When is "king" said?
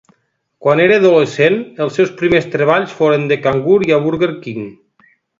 4.47-4.65